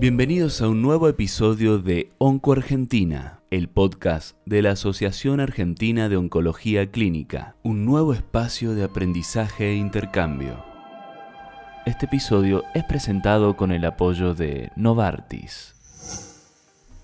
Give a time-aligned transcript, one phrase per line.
[0.00, 6.16] Bienvenidos a un nuevo episodio de Onco Argentina, el podcast de la Asociación Argentina de
[6.16, 10.64] Oncología Clínica, un nuevo espacio de aprendizaje e intercambio.
[11.84, 15.74] Este episodio es presentado con el apoyo de Novartis.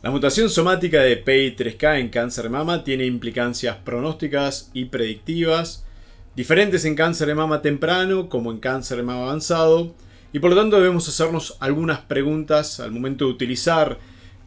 [0.03, 5.85] La mutación somática de PI3K en cáncer de mama tiene implicancias pronósticas y predictivas,
[6.35, 9.95] diferentes en cáncer de mama temprano como en cáncer de mama avanzado,
[10.33, 13.99] y por lo tanto debemos hacernos algunas preguntas al momento de utilizar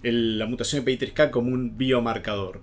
[0.04, 2.62] la mutación de PI3K como un biomarcador.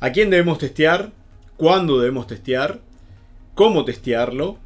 [0.00, 1.12] ¿A quién debemos testear?
[1.56, 2.80] ¿Cuándo debemos testear?
[3.54, 4.58] ¿Cómo testearlo?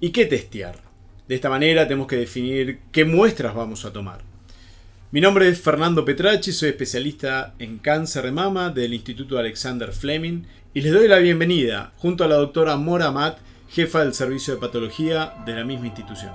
[0.00, 0.80] ¿Y qué testear?
[1.26, 4.22] De esta manera tenemos que definir qué muestras vamos a tomar.
[5.10, 10.42] Mi nombre es Fernando Petracci, soy especialista en cáncer de mama del Instituto Alexander Fleming
[10.74, 13.38] y les doy la bienvenida junto a la doctora Mora Matt,
[13.70, 16.32] jefa del servicio de patología de la misma institución.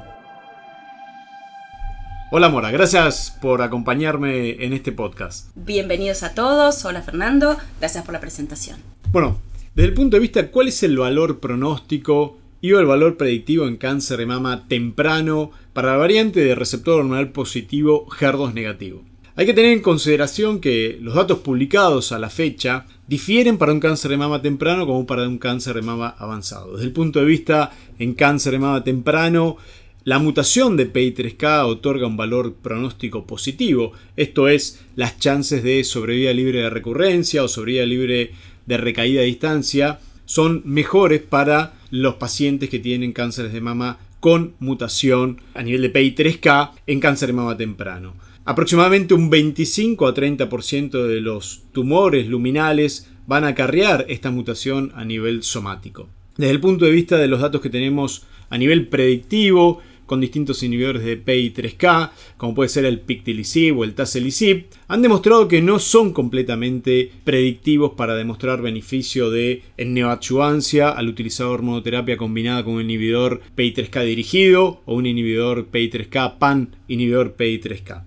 [2.35, 5.52] Hola Mora, gracias por acompañarme en este podcast.
[5.53, 8.80] Bienvenidos a todos, hola Fernando, gracias por la presentación.
[9.11, 9.38] Bueno,
[9.75, 13.77] desde el punto de vista, ¿cuál es el valor pronóstico y el valor predictivo en
[13.77, 19.03] cáncer de mama temprano para la variante de receptor hormonal positivo HER2 negativo?
[19.36, 23.80] Hay que tener en consideración que los datos publicados a la fecha difieren para un
[23.80, 26.73] cáncer de mama temprano como para un cáncer de mama avanzado.
[26.73, 29.58] Desde el punto de vista en cáncer de mama temprano,
[30.05, 36.33] la mutación de PI3K otorga un valor pronóstico positivo, esto es, las chances de sobrevida
[36.33, 38.31] libre de recurrencia o sobrevida libre
[38.65, 44.55] de recaída a distancia son mejores para los pacientes que tienen cánceres de mama con
[44.59, 48.13] mutación a nivel de PI3K en cáncer de mama temprano.
[48.43, 55.05] Aproximadamente un 25 a 30% de los tumores luminales van a acarrear esta mutación a
[55.05, 56.09] nivel somático.
[56.35, 60.63] Desde el punto de vista de los datos que tenemos a nivel predictivo, con distintos
[60.63, 65.79] inhibidores de PI3K, como puede ser el Pictilisib o el Tazelisib, han demostrado que no
[65.79, 73.42] son completamente predictivos para demostrar beneficio de neoadjuvancia al utilizar hormonoterapia combinada con un inhibidor
[73.55, 78.03] PI3K dirigido o un inhibidor PI3K pan inhibidor PI3K.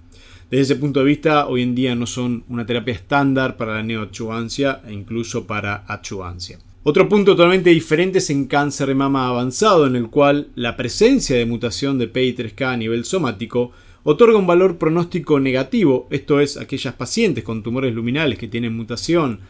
[0.50, 3.82] Desde ese punto de vista, hoy en día no son una terapia estándar para la
[3.82, 6.58] neoadjuvancia e incluso para adjuvancia.
[6.88, 11.36] Otro punto totalmente diferente es en cáncer de mama avanzado, en el cual la presencia
[11.36, 13.72] de mutación de PI3K a nivel somático
[14.04, 19.41] otorga un valor pronóstico negativo, esto es, aquellas pacientes con tumores luminales que tienen mutación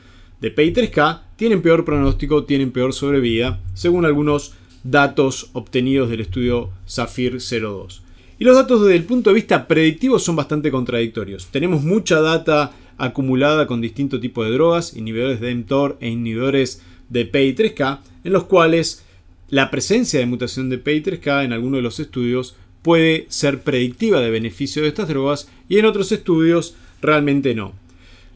[0.40, 7.36] de PI3K tienen peor pronóstico, tienen peor sobrevida, según algunos datos obtenidos del estudio SAFIR
[7.38, 8.02] 02.
[8.38, 11.48] Y los datos desde el punto de vista predictivo son bastante contradictorios.
[11.48, 17.30] Tenemos mucha data acumulada con distintos tipos de drogas, inhibidores de mTOR e inhibidores de
[17.30, 19.04] PI3K, en los cuales
[19.48, 24.30] la presencia de mutación de PI3K en algunos de los estudios puede ser predictiva de
[24.30, 27.72] beneficio de estas drogas y en otros estudios realmente no.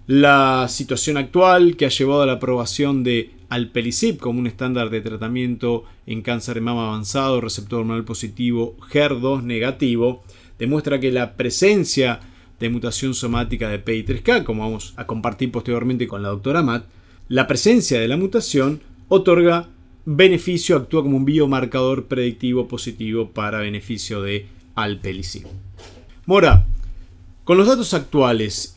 [0.07, 5.01] La situación actual que ha llevado a la aprobación de Alpelisib como un estándar de
[5.01, 10.25] tratamiento en cáncer de mama avanzado, receptor hormonal positivo, HER2 negativo,
[10.59, 12.21] demuestra que la presencia
[12.59, 16.87] de mutación somática de PI3K, como vamos a compartir posteriormente con la doctora Matt,
[17.31, 19.69] la presencia de la mutación otorga
[20.05, 25.45] beneficio, actúa como un biomarcador predictivo positivo para beneficio de alpelicin.
[26.27, 26.67] Mora,
[27.45, 28.75] con los datos actuales,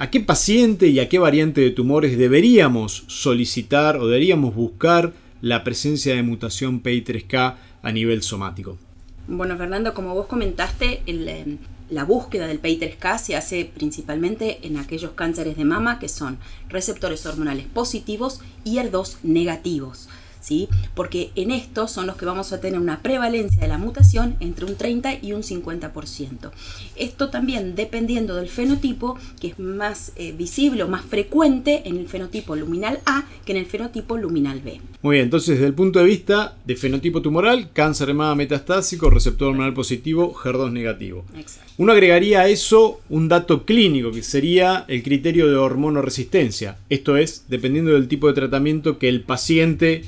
[0.00, 5.62] ¿a qué paciente y a qué variante de tumores deberíamos solicitar o deberíamos buscar la
[5.62, 8.78] presencia de mutación PI3K a nivel somático?
[9.28, 11.58] Bueno, Fernando, como vos comentaste, el, em,
[11.90, 16.38] la búsqueda del PI3K se hace principalmente en aquellos cánceres de mama que son
[16.68, 20.08] receptores hormonales positivos y ER2 negativos.
[20.42, 20.68] ¿Sí?
[20.94, 24.66] Porque en estos son los que vamos a tener una prevalencia de la mutación entre
[24.66, 26.50] un 30 y un 50%.
[26.96, 32.08] Esto también dependiendo del fenotipo, que es más eh, visible o más frecuente en el
[32.08, 34.80] fenotipo luminal A que en el fenotipo luminal B.
[35.02, 39.10] Muy bien, entonces desde el punto de vista de fenotipo tumoral, cáncer de mama metastásico,
[39.10, 41.24] receptor hormonal positivo, HER2 negativo.
[41.36, 41.72] Exacto.
[41.78, 47.46] Uno agregaría a eso un dato clínico que sería el criterio de hormonoresistencia, esto es,
[47.48, 50.04] dependiendo del tipo de tratamiento que el paciente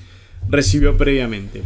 [0.49, 1.63] recibió previamente.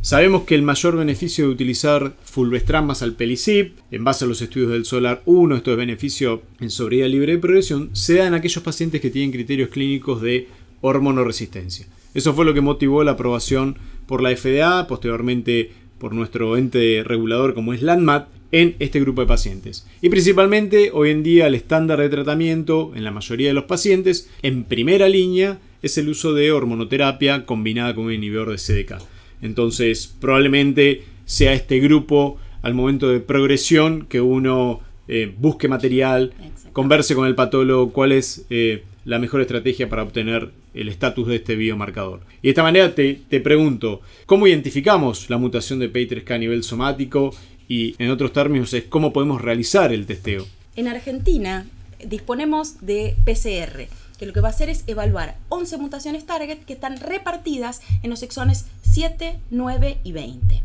[0.00, 4.72] Sabemos que el mayor beneficio de utilizar fulvestrant más alpelisib, en base a los estudios
[4.72, 8.64] del SOLAR 1, esto es beneficio en sobriedad libre de progresión, se da en aquellos
[8.64, 10.48] pacientes que tienen criterios clínicos de
[10.80, 11.86] hormonoresistencia.
[12.14, 17.54] Eso fue lo que motivó la aprobación por la FDA, posteriormente por nuestro ente regulador
[17.54, 19.86] como es LANDMAT, en este grupo de pacientes.
[20.02, 24.28] Y principalmente hoy en día el estándar de tratamiento en la mayoría de los pacientes,
[24.42, 29.02] en primera línea, es el uso de hormonoterapia combinada con un inhibidor de CDK.
[29.42, 36.32] Entonces probablemente sea este grupo al momento de progresión que uno eh, busque material,
[36.72, 41.36] converse con el patólogo cuál es eh, la mejor estrategia para obtener el estatus de
[41.36, 42.20] este biomarcador.
[42.40, 46.62] Y de esta manera te, te pregunto, ¿cómo identificamos la mutación de P3K a nivel
[46.62, 47.34] somático?
[47.68, 50.46] Y en otros términos es cómo podemos realizar el testeo.
[50.76, 51.66] En Argentina
[52.06, 53.88] disponemos de PCR,
[54.18, 58.10] que lo que va a hacer es evaluar 11 mutaciones target que están repartidas en
[58.10, 60.62] los exones 7, 9 y 20.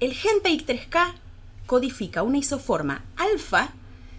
[0.00, 1.14] El gen PI3K
[1.66, 3.72] codifica una isoforma alfa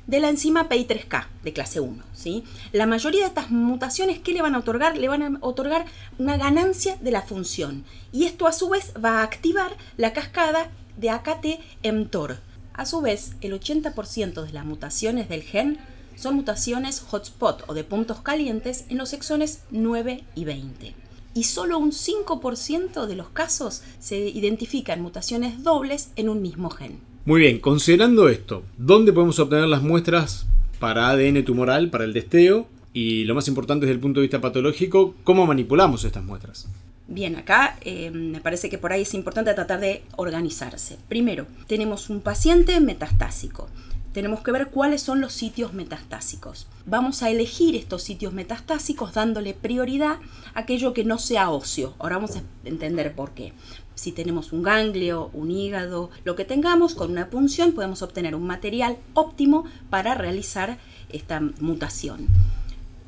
[0.07, 2.03] de la enzima PI3K de clase 1.
[2.13, 2.43] ¿sí?
[2.71, 4.97] La mayoría de estas mutaciones, ¿qué le van a otorgar?
[4.97, 5.85] Le van a otorgar
[6.17, 7.83] una ganancia de la función.
[8.11, 12.39] Y esto a su vez va a activar la cascada de AKT-mTOR.
[12.73, 15.77] A su vez, el 80% de las mutaciones del gen
[16.15, 20.93] son mutaciones hotspot o de puntos calientes en los exones 9 y 20.
[21.33, 26.99] Y solo un 5% de los casos se identifican mutaciones dobles en un mismo gen.
[27.25, 30.45] Muy bien, considerando esto, ¿dónde podemos obtener las muestras
[30.79, 32.67] para ADN tumoral, para el testeo?
[32.91, 36.67] Y lo más importante desde el punto de vista patológico, ¿cómo manipulamos estas muestras?
[37.11, 40.97] Bien, acá eh, me parece que por ahí es importante tratar de organizarse.
[41.07, 43.67] Primero, tenemos un paciente metastásico
[44.13, 46.67] tenemos que ver cuáles son los sitios metastásicos.
[46.85, 50.17] Vamos a elegir estos sitios metastásicos dándole prioridad
[50.53, 51.93] a aquello que no sea óseo.
[51.99, 53.53] Ahora vamos a entender por qué.
[53.93, 58.47] Si tenemos un ganglio, un hígado, lo que tengamos, con una punción podemos obtener un
[58.47, 60.79] material óptimo para realizar
[61.09, 62.27] esta mutación.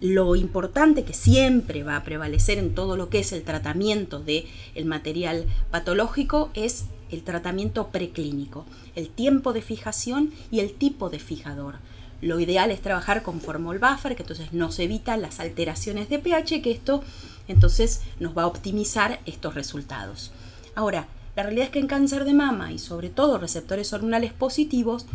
[0.01, 4.48] Lo importante que siempre va a prevalecer en todo lo que es el tratamiento del
[4.74, 8.65] el material patológico es el tratamiento preclínico,
[8.95, 11.75] el tiempo de fijación y el tipo de fijador.
[12.19, 16.63] Lo ideal es trabajar con formol buffer, que entonces nos evita las alteraciones de pH,
[16.63, 17.04] que esto
[17.47, 20.31] entonces nos va a optimizar estos resultados.
[20.74, 25.06] Ahora, la realidad es que en cáncer de mama y sobre todo receptores hormonales positivos,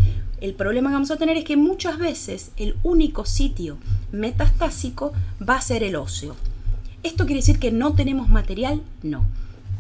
[0.41, 3.79] el problema que vamos a tener es que muchas veces el único sitio
[4.13, 5.13] metastásico
[5.47, 6.35] va a ser el óseo.
[7.03, 8.83] ¿Esto quiere decir que no tenemos material?
[9.03, 9.27] No.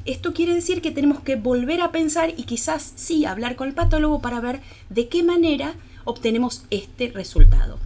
[0.05, 3.75] Esto quiere decir que tenemos que volver a pensar y quizás sí hablar con el
[3.75, 4.61] patólogo para ver
[4.91, 5.75] de qué manera
[6.05, 7.79] obtenemos este resultado.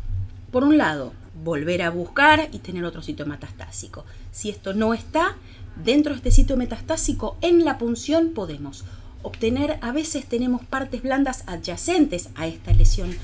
[0.50, 1.12] Por un lado,
[1.42, 4.04] volver a buscar y tener otro sitio metastásico.
[4.30, 5.36] Si esto no está,
[5.84, 8.84] dentro de este sitio metastásico, en la punción podemos
[9.22, 13.14] obtener, a veces tenemos partes blandas adyacentes a esta lesión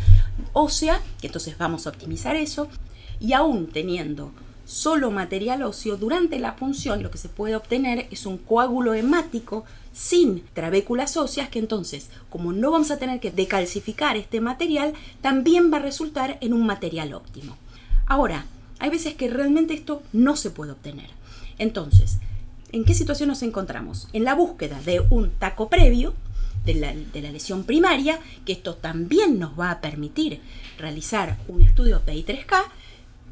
[0.52, 2.68] ósea, que entonces vamos a optimizar eso,
[3.18, 4.32] y aún teniendo
[4.66, 9.64] solo material óseo, durante la punción lo que se puede obtener es un coágulo hemático
[9.92, 14.92] sin trabéculas óseas que entonces, como no vamos a tener que decalcificar este material,
[15.22, 17.56] también va a resultar en un material óptimo.
[18.06, 18.44] Ahora,
[18.78, 21.08] hay veces que realmente esto no se puede obtener.
[21.58, 22.18] Entonces,
[22.72, 24.08] ¿en qué situación nos encontramos?
[24.12, 26.14] En la búsqueda de un taco previo,
[26.64, 30.40] de la, de la, lesión primaria, que esto también nos va a permitir
[30.78, 32.64] realizar un estudio PI3K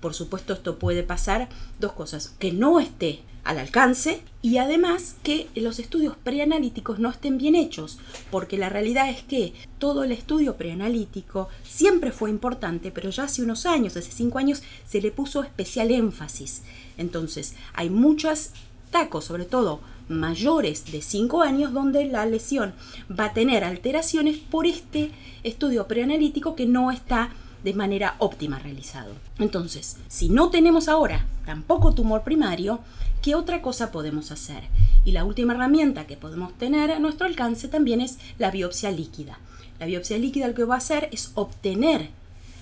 [0.05, 1.49] por supuesto esto puede pasar
[1.81, 7.39] dos cosas, que no esté al alcance y además que los estudios preanalíticos no estén
[7.39, 7.99] bien hechos,
[8.31, 13.43] porque la realidad es que todo el estudio preanalítico siempre fue importante, pero ya hace
[13.43, 16.61] unos años, hace cinco años, se le puso especial énfasis.
[16.99, 18.53] Entonces, hay muchas
[19.21, 22.75] sobre todo mayores de 5 años, donde la lesión
[23.11, 25.11] va a tener alteraciones por este
[25.43, 27.31] estudio preanalítico que no está
[27.65, 29.13] de manera óptima realizado.
[29.41, 32.81] Entonces, si no tenemos ahora tampoco tumor primario,
[33.21, 34.63] ¿qué otra cosa podemos hacer?
[35.05, 39.39] Y la última herramienta que podemos tener a nuestro alcance también es la biopsia líquida.
[39.81, 42.11] La biopsia líquida lo que va a hacer es obtener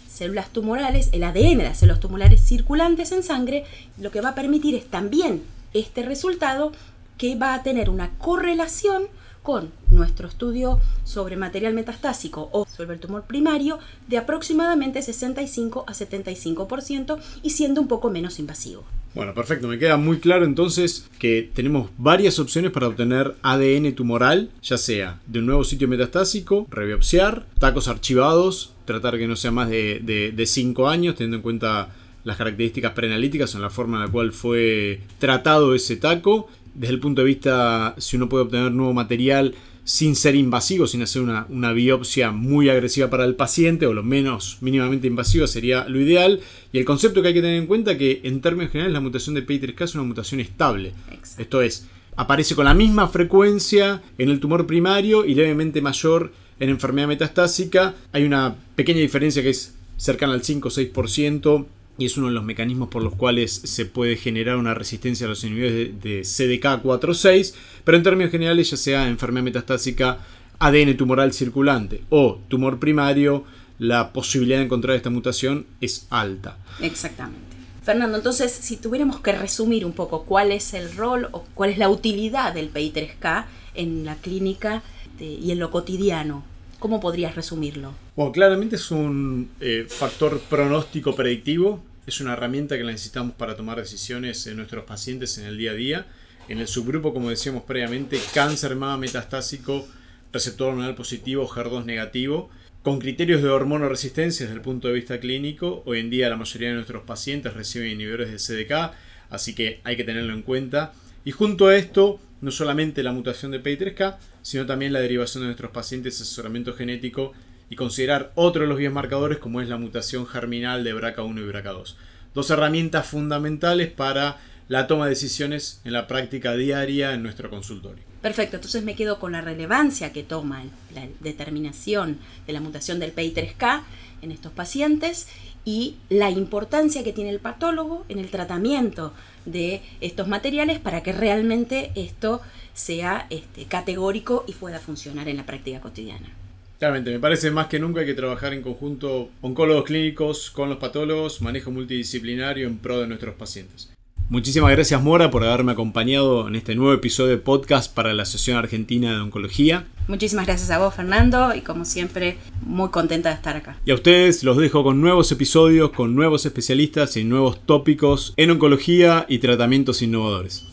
[0.08, 3.64] células tumorales, el ADN de las células tumorales circulantes en sangre,
[3.98, 5.42] lo que va a permitir es también
[5.74, 6.72] este resultado
[7.18, 9.04] que va a tener una correlación
[9.42, 15.92] con nuestro estudio sobre material metastásico o sobre el tumor primario de aproximadamente 65 a
[15.92, 18.84] 75% y siendo un poco menos invasivo.
[19.14, 24.50] Bueno, perfecto, me queda muy claro entonces que tenemos varias opciones para obtener ADN tumoral,
[24.62, 29.68] ya sea de un nuevo sitio metastásico, rebiopsiar, tacos archivados, tratar que no sea más
[29.68, 31.90] de 5 años, teniendo en cuenta
[32.24, 37.00] las características preanalíticas o la forma en la cual fue tratado ese taco desde el
[37.00, 41.72] punto de vista si uno puede obtener nuevo material sin ser invasivo, sin hacer una,
[41.72, 46.40] biopsia muy agresiva para el paciente o lo menos mínimamente invasiva sería lo ideal.
[46.72, 49.34] Y el concepto que hay que tener en cuenta que en términos generales la mutación
[49.34, 50.92] de P3K es una mutación estable.
[51.36, 56.68] Esto es, aparece con la misma frecuencia en el tumor primario y levemente mayor en
[56.68, 57.96] enfermedad metastásica.
[58.12, 61.66] Hay una pequeña diferencia que es cercana al 5 o 6%
[61.98, 65.30] y es uno de los mecanismos por los cuales se puede generar una resistencia a
[65.30, 70.18] los inhibidores de, CDK4-6, pero en términos generales, ya sea enfermedad metastásica,
[70.58, 73.44] ADN tumoral circulante o tumor primario,
[73.78, 76.56] la posibilidad de encontrar esta mutación es alta.
[76.80, 77.40] Exactamente.
[77.82, 81.78] Fernando, entonces, si tuviéramos que resumir un poco cuál es el rol o cuál es
[81.78, 84.82] la utilidad del PI3K en la clínica
[85.22, 86.42] este, y en lo cotidiano,
[86.78, 87.92] ¿cómo podrías resumirlo?
[88.14, 93.56] Bueno, claramente es un eh, factor pronóstico predictivo, es una herramienta que la necesitamos para
[93.56, 96.06] tomar decisiones en nuestros pacientes en el día a día.
[96.46, 99.88] En el subgrupo, como decíamos previamente, cáncer mama metastásico,
[100.30, 102.50] receptor hormonal positivo, HER2 negativo,
[102.82, 106.68] con criterios de hormonoresistencia desde el punto de vista clínico, hoy en día la mayoría
[106.68, 108.94] de nuestros pacientes reciben inhibidores de CDK,
[109.30, 110.92] así que hay que tenerlo en cuenta.
[111.24, 115.46] Y junto a esto, no solamente la mutación de PI3K, sino también la derivación de
[115.46, 117.32] nuestros pacientes asesoramiento genético
[117.72, 121.94] y considerar otro de los biomarcadores como es la mutación germinal de BRCA1 y BRCA2.
[122.34, 124.36] Dos herramientas fundamentales para
[124.68, 128.04] la toma de decisiones en la práctica diaria en nuestro consultorio.
[128.20, 130.64] Perfecto, entonces me quedo con la relevancia que toma
[130.94, 133.80] la determinación de la mutación del PI3K
[134.20, 135.26] en estos pacientes
[135.64, 139.14] y la importancia que tiene el patólogo en el tratamiento
[139.46, 142.42] de estos materiales para que realmente esto
[142.74, 146.41] sea este, categórico y pueda funcionar en la práctica cotidiana.
[146.82, 150.78] Claramente, me parece más que nunca hay que trabajar en conjunto oncólogos clínicos con los
[150.78, 153.92] patólogos, manejo multidisciplinario en pro de nuestros pacientes.
[154.28, 158.56] Muchísimas gracias Mora por haberme acompañado en este nuevo episodio de podcast para la Asociación
[158.56, 159.86] Argentina de Oncología.
[160.08, 163.78] Muchísimas gracias a vos Fernando y como siempre muy contenta de estar acá.
[163.84, 168.50] Y a ustedes los dejo con nuevos episodios, con nuevos especialistas y nuevos tópicos en
[168.50, 170.64] oncología y tratamientos innovadores.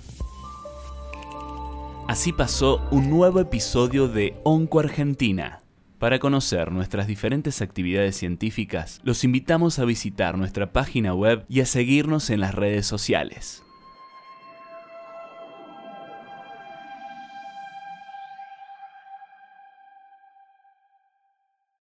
[2.08, 5.62] Así pasó un nuevo episodio de Onco Argentina.
[6.00, 11.65] Para conocer nuestras diferentes actividades científicas, los invitamos a visitar nuestra página web y a
[11.65, 13.63] seguirnos en las redes sociales.